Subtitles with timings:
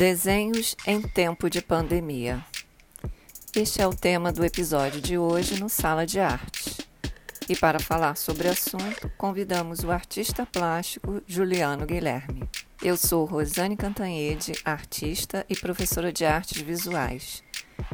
[0.00, 2.42] Desenhos em tempo de pandemia.
[3.54, 6.88] Este é o tema do episódio de hoje no Sala de Arte.
[7.46, 12.48] E para falar sobre o assunto, convidamos o artista plástico Juliano Guilherme.
[12.82, 17.44] Eu sou Rosane Cantanhede, artista e professora de artes visuais.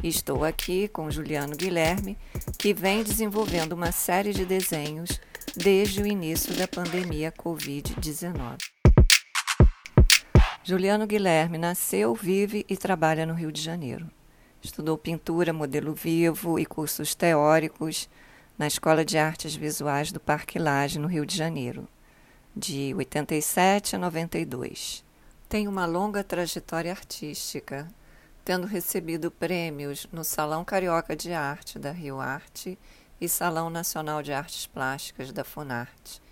[0.00, 2.16] Estou aqui com Juliano Guilherme,
[2.56, 5.20] que vem desenvolvendo uma série de desenhos
[5.56, 8.75] desde o início da pandemia Covid-19.
[10.68, 14.10] Juliano Guilherme nasceu, vive e trabalha no Rio de Janeiro.
[14.60, 18.08] Estudou pintura, modelo vivo e cursos teóricos
[18.58, 21.86] na Escola de Artes Visuais do Parque Lage, no Rio de Janeiro,
[22.52, 25.04] de 87 a 92.
[25.48, 27.86] Tem uma longa trajetória artística,
[28.44, 32.76] tendo recebido prêmios no Salão Carioca de Arte da Rio Arte
[33.20, 36.25] e Salão Nacional de Artes Plásticas da Funarte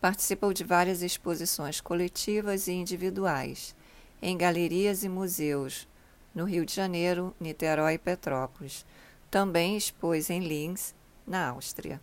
[0.00, 3.74] Participou de várias exposições coletivas e individuais
[4.22, 5.88] em galerias e museus
[6.32, 8.86] no Rio de Janeiro, Niterói e Petrópolis.
[9.28, 10.94] Também expôs em Linz,
[11.26, 12.00] na Áustria.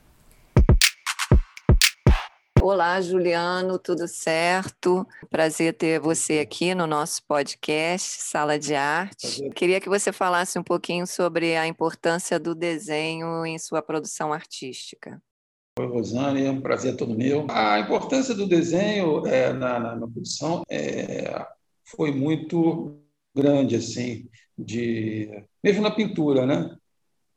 [2.61, 5.07] Olá, Juliano, tudo certo?
[5.29, 9.37] Prazer ter você aqui no nosso podcast Sala de Arte.
[9.37, 9.53] Prazer.
[9.53, 15.21] Queria que você falasse um pouquinho sobre a importância do desenho em sua produção artística.
[15.77, 17.47] Oi, Rosane, é um prazer todo meu.
[17.49, 21.45] A importância do desenho é, na, na, na, produção é,
[21.83, 22.97] foi muito
[23.35, 25.29] grande, assim, de,
[25.61, 26.73] mesmo na pintura, né?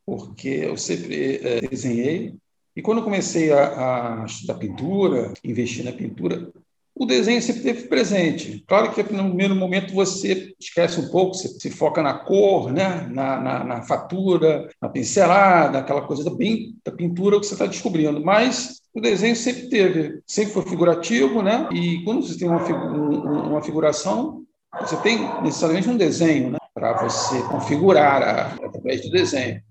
[0.07, 2.37] Porque eu sempre é, desenhei,
[2.77, 6.53] e quando comecei a, a estudar pintura, investir na pintura,
[6.99, 8.65] o desenho sempre teve presente.
[8.67, 13.09] Claro que no primeiro momento você esquece um pouco, você se foca na cor, né?
[13.11, 18.21] na, na, na fatura, na pincelada, aquela coisa da, pintura que você está descobrindo.
[18.21, 21.69] Mas o desenho sempre teve, sempre foi figurativo, né?
[21.73, 24.43] e quando você tem uma, uma figuração,
[24.81, 26.59] você tem necessariamente um desenho né?
[26.75, 29.63] para você configurar a, através do desenho.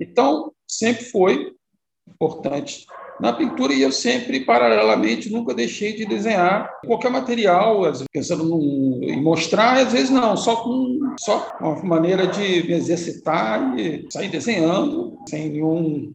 [0.00, 1.52] Então, sempre foi
[2.08, 2.86] importante
[3.20, 7.82] na pintura e eu sempre, paralelamente, nunca deixei de desenhar qualquer material,
[8.12, 13.78] pensando num, em mostrar, às vezes não, só com só uma maneira de me exercitar
[13.78, 16.12] e sair desenhando sem nenhum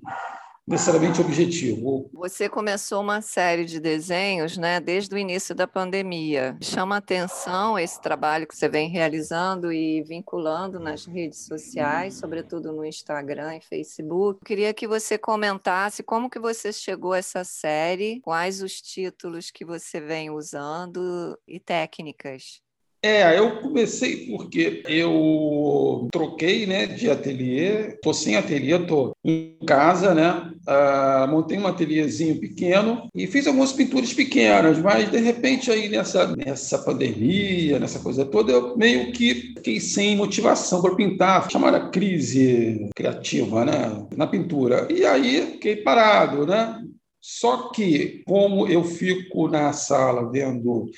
[0.71, 2.09] necessariamente objetivo.
[2.13, 6.57] Você começou uma série de desenhos, né, desde o início da pandemia.
[6.61, 12.85] Chama atenção esse trabalho que você vem realizando e vinculando nas redes sociais, sobretudo no
[12.85, 14.39] Instagram e Facebook.
[14.45, 19.65] Queria que você comentasse como que você chegou a essa série, quais os títulos que
[19.65, 22.61] você vem usando e técnicas.
[23.03, 30.13] É, eu comecei porque eu troquei né, de ateliê, estou sem ateliê, estou em casa,
[30.13, 30.53] né?
[30.67, 36.35] Ah, montei um ateliêzinho pequeno e fiz algumas pinturas pequenas, mas de repente aí nessa,
[36.35, 42.87] nessa pandemia, nessa coisa toda, eu meio que fiquei sem motivação para pintar, chamada crise
[42.95, 44.87] criativa né, na pintura.
[44.91, 46.79] E aí fiquei parado, né?
[47.19, 50.89] Só que, como eu fico na sala vendo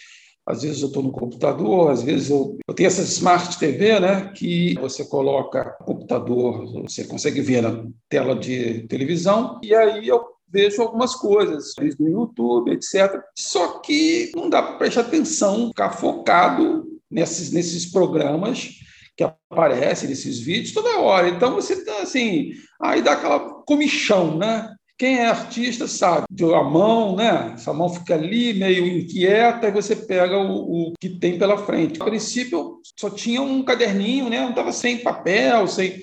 [0.46, 4.32] às vezes eu estou no computador, às vezes eu, eu tenho essa Smart TV, né,
[4.36, 10.22] que você coloca o computador, você consegue ver na tela de televisão, e aí eu
[10.50, 13.20] vejo algumas coisas no YouTube, etc.
[13.38, 18.70] Só que não dá para prestar atenção, ficar focado nesses, nesses programas
[19.18, 21.30] que aparecem nesses vídeos toda hora.
[21.30, 24.74] Então você tá assim, aí dá aquela comichão, né?
[25.04, 26.26] Quem é artista sabe,
[26.56, 27.52] a mão, né?
[27.56, 32.02] Essa mão fica ali meio inquieta e você pega o, o que tem pela frente.
[32.02, 34.40] A princípio, só tinha um caderninho, né?
[34.40, 36.02] Não estava sem papel, sem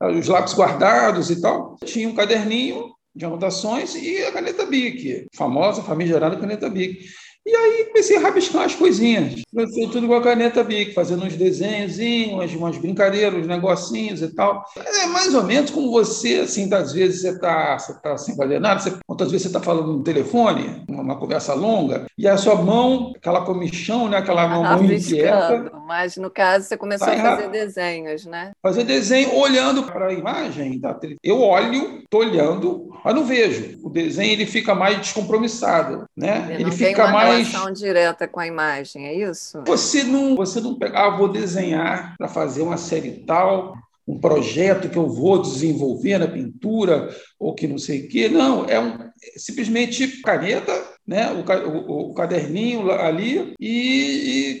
[0.00, 1.76] ah, os lápis guardados e tal.
[1.84, 7.04] Tinha um caderninho de anotações e a caneta Bic, famosa, famigerada caneta Bic.
[7.48, 9.40] E aí comecei a rabiscar as coisinhas.
[9.50, 14.66] Comecei tudo com a caneta Bic, fazendo uns desenhozinhos, umas, brincadeiras, uns negocinhos e tal.
[14.76, 18.60] É mais ou menos como você, assim, às vezes você está você tá sem fazer
[18.60, 22.56] nada, você, muitas vezes você está falando no telefone, uma, conversa longa, e a sua
[22.56, 25.72] mão, aquela comichão, né, aquela mão muito inquieta.
[25.86, 28.50] Mas no caso você começou a fazer desenhos, né?
[28.62, 30.78] Fazer desenho olhando para a imagem.
[30.78, 33.78] Da Eu olho, estou olhando, mas não vejo.
[33.82, 36.46] O desenho ele fica mais descompromissado, né?
[36.50, 39.62] Ele, ele fica mais relação direta com a imagem, é isso?
[39.66, 43.76] Você não, você não pega, ah, vou desenhar para fazer uma série tal,
[44.06, 48.28] um projeto que eu vou desenvolver na pintura ou que não sei o quê.
[48.28, 50.72] Não, é, um, é simplesmente caneta,
[51.08, 54.60] né, o, o, o caderninho ali e,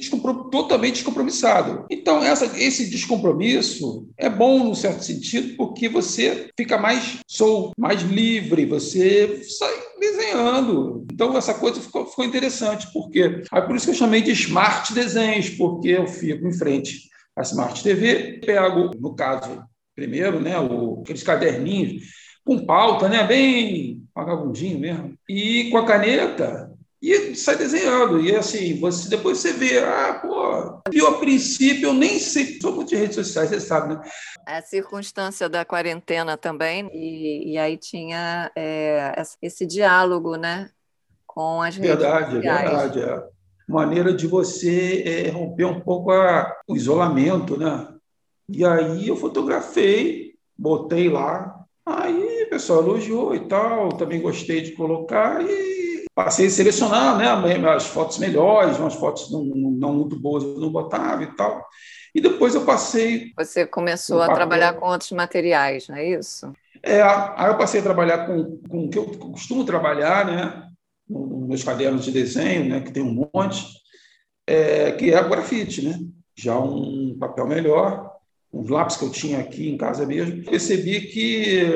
[0.50, 1.84] totalmente descompromissado.
[1.90, 8.00] Então, essa, esse descompromisso é bom, num certo sentido, porque você fica mais solto, mais
[8.00, 11.06] livre, você sai desenhando.
[11.12, 14.94] Então, essa coisa ficou, ficou interessante, porque é por isso que eu chamei de smart
[14.94, 19.62] desenhos, porque eu fico em frente a Smart TV, pego, no caso,
[19.94, 22.02] primeiro, né, o, aqueles caderninhos
[22.44, 28.20] com pauta, né, bem vagabundinho mesmo, e com a caneta, e sai desenhando.
[28.20, 32.74] E assim, você, depois você vê, ah, pô, eu a princípio eu nem sei, sou
[32.74, 34.00] muito de redes sociais, você sabe, né?
[34.44, 40.70] A circunstância da quarentena também, e, e aí tinha é, esse diálogo, né,
[41.26, 42.62] com as redes verdade, sociais.
[42.62, 43.24] Verdade, verdade.
[43.24, 43.38] É.
[43.68, 47.86] Maneira de você é, romper um pouco a, o isolamento, né?
[48.48, 51.54] E aí eu fotografei, botei lá,
[51.84, 57.68] aí o pessoal elogiou e tal, também gostei de colocar e passei a selecionar né,
[57.70, 61.64] as fotos melhores, umas fotos não, não muito boas eu não botava e tal.
[62.14, 63.32] E depois eu passei.
[63.36, 66.52] Você começou a trabalhar com outros materiais, não é isso?
[66.82, 70.64] É, aí eu passei a trabalhar com, com o que eu costumo trabalhar, né?
[71.08, 72.80] Nos meus cadernos de desenho, né?
[72.80, 73.64] Que tem um monte,
[74.46, 75.98] é, que é o grafite, né?
[76.36, 78.07] Já um papel melhor,
[78.52, 81.72] uns lápis que eu tinha aqui em casa mesmo, percebi que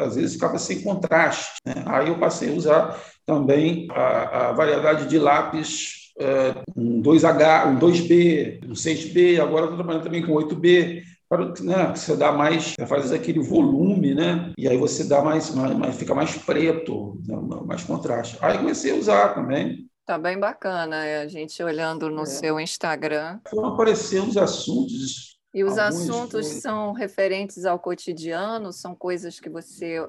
[0.00, 1.54] às vezes ficava sem contraste.
[1.64, 1.74] Né?
[1.86, 7.78] Aí eu passei a usar também a, a variedade de lápis é, um 2H, um
[7.78, 13.12] 2B, um 6B, agora estou trabalhando também com 8B, para né, você dá mais, faz
[13.12, 14.52] aquele volume, né?
[14.56, 17.36] E aí você dá mais, mais, mais fica mais preto, né,
[17.66, 18.38] mais contraste.
[18.40, 19.86] Aí comecei a usar também.
[20.06, 22.26] Tá bem bacana, é, a gente olhando no é.
[22.26, 23.40] seu Instagram.
[23.50, 25.35] Foram aparecendo os assuntos.
[25.56, 26.60] E os assuntos foi...
[26.60, 30.06] são referentes ao cotidiano, são coisas que você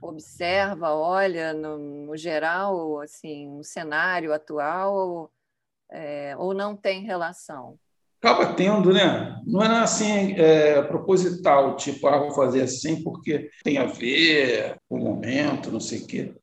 [0.00, 5.30] observa, olha no, no geral, assim, no cenário atual, ou,
[5.90, 7.76] é, ou não tem relação?
[8.22, 9.36] Acaba tendo, né?
[9.44, 15.00] Não é assim é, proposital, tipo, ah, vou fazer assim porque tem a ver com
[15.00, 16.34] o momento, não sei o quê.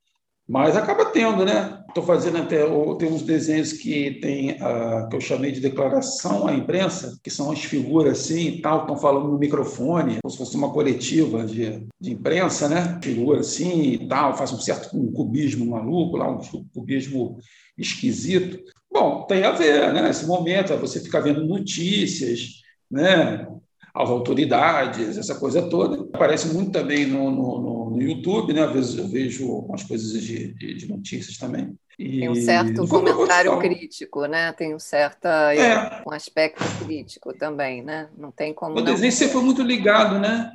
[0.52, 1.82] Mas acaba tendo, né?
[1.88, 2.66] Estou fazendo até
[3.00, 7.54] tem uns desenhos que tem uh, que eu chamei de declaração à imprensa, que são
[7.54, 11.88] as figuras assim e tal, estão falando no microfone, como se fosse uma coletiva de,
[11.98, 13.00] de imprensa, né?
[13.02, 16.42] Figura assim e tal, faz um certo um cubismo maluco, lá um
[16.74, 17.38] cubismo
[17.78, 18.60] esquisito.
[18.92, 20.02] Bom, tem a ver, né?
[20.02, 22.62] Nesse momento, você fica vendo notícias,
[22.92, 23.48] né?
[23.96, 26.02] As autoridades, essa coisa toda.
[26.14, 28.64] Aparece muito também no, no no YouTube, né?
[28.64, 31.76] Às vezes eu vejo algumas coisas de, de, de notícias também.
[31.98, 34.52] E tem um certo comentário crítico, né?
[34.54, 36.04] Tem um certo é.
[36.08, 38.10] um aspecto crítico também, né?
[38.18, 38.74] Não tem como.
[38.74, 38.84] O não...
[38.84, 40.52] desenho sempre foi muito ligado, né?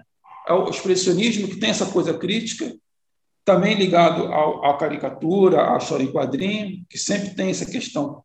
[0.47, 2.73] Ao expressionismo, que tem essa coisa crítica,
[3.45, 8.23] também ligado ao, à caricatura, à história em quadrinho, que sempre tem essa questão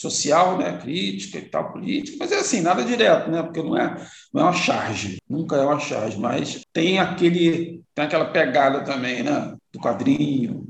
[0.00, 3.94] social, né, crítica e tal, política, mas é assim, nada direto, né, porque não é,
[4.32, 9.22] não é uma charge, nunca é uma charge, mas tem aquele, tem aquela pegada também,
[9.22, 10.66] né, do quadrinho,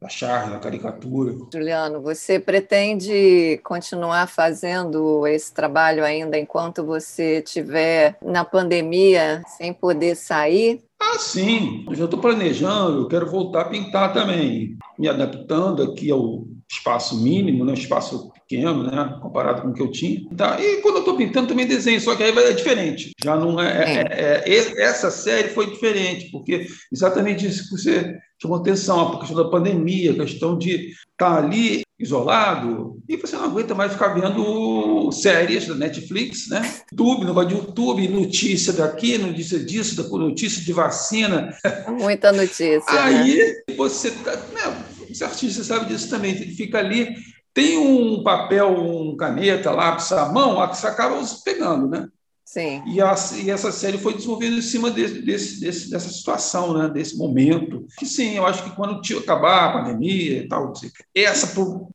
[0.00, 1.34] da charge, da caricatura.
[1.52, 10.16] Juliano, você pretende continuar fazendo esse trabalho ainda enquanto você estiver na pandemia, sem poder
[10.16, 10.82] sair?
[10.98, 16.10] Ah, sim, eu já estou planejando, eu quero voltar a pintar também, me adaptando aqui
[16.10, 20.22] ao espaço mínimo, né, espaço pequeno, né, comparado com o que eu tinha.
[20.34, 20.58] Tá?
[20.58, 23.12] E quando eu estou pintando também desenho, só que aí é diferente.
[23.22, 28.16] Já não é, é, é, é, essa série foi diferente, porque exatamente isso que você
[28.40, 33.36] chamou atenção, a questão da pandemia, a questão de estar tá ali isolado e você
[33.36, 36.62] não aguenta mais ficar vendo séries da Netflix, né?
[36.90, 41.54] YouTube, negócio de YouTube, notícia daqui, notícia disso, notícia de vacina.
[42.00, 42.82] Muita notícia.
[42.88, 43.76] Aí né?
[43.76, 47.14] você tá, né, os artistas sabem disso também, ele fica ali
[47.54, 52.08] tem um papel, um caneta, lápis à mão, você acaba pegando, né?
[52.44, 52.82] Sim.
[52.86, 56.88] E, a, e, essa série foi desenvolvida em cima desse, desse, desse, dessa situação, né?
[56.88, 57.86] desse momento.
[57.98, 60.72] Que sim, eu acho que quando acabar a pandemia e tal,
[61.14, 61.46] essa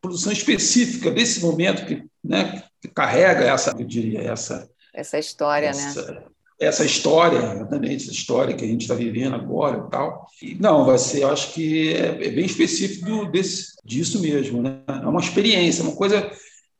[0.01, 4.67] produção específica desse momento que, né, que carrega essa, eu diria, essa.
[4.93, 5.77] Essa história, né?
[5.77, 6.23] essa, né?
[6.59, 10.25] Essa história, exatamente, essa história que a gente está vivendo agora e tal.
[10.41, 14.61] E, não, vai ser, eu acho que é, é bem específico do, desse, disso mesmo,
[14.61, 14.81] né?
[14.87, 16.29] É uma experiência, uma coisa,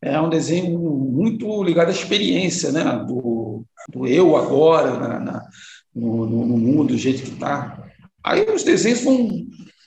[0.02, 2.84] é um desenho muito ligado à experiência, né?
[3.08, 5.48] Do, do eu agora, na, na
[5.94, 7.84] no, no, mundo, do jeito que está.
[8.24, 9.30] Aí os desenhos vão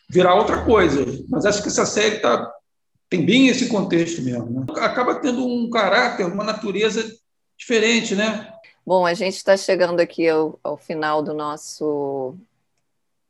[0.09, 2.50] virar outra coisa, mas acho que essa série tá,
[3.09, 4.50] tem bem esse contexto mesmo.
[4.50, 4.66] Né?
[4.78, 7.04] Acaba tendo um caráter, uma natureza
[7.56, 8.49] diferente, né?
[8.84, 12.34] Bom, a gente está chegando aqui ao, ao, final do nosso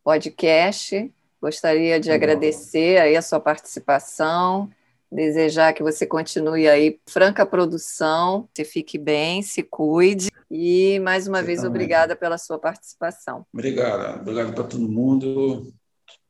[0.05, 1.13] podcast.
[1.41, 2.31] Gostaria de Legal.
[2.31, 4.71] agradecer aí a sua participação,
[5.11, 11.41] desejar que você continue aí franca produção, você fique bem, se cuide e mais uma
[11.41, 11.71] você vez também.
[11.71, 13.45] obrigada pela sua participação.
[13.53, 15.73] Obrigado, obrigado para todo mundo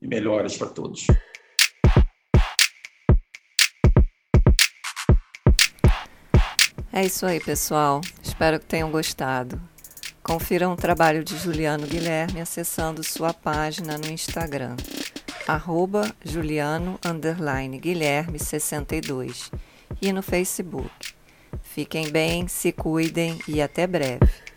[0.01, 1.07] e melhoras para todos.
[6.93, 8.01] É isso aí, pessoal.
[8.21, 9.61] Espero que tenham gostado.
[10.23, 14.77] Confiram o trabalho de Juliano Guilherme acessando sua página no Instagram,
[15.47, 16.99] arroba Juliano
[17.79, 19.53] Guilherme 62
[20.03, 20.91] e no Facebook.
[21.63, 24.50] Fiquem bem, se cuidem e até breve.